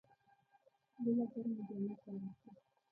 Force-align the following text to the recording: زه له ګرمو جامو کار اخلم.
زه 1.03 1.09
له 1.17 1.23
ګرمو 1.31 1.61
جامو 1.67 1.93
کار 2.01 2.15
اخلم. 2.29 2.55